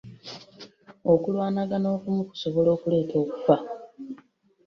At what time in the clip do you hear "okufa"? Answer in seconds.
3.23-3.55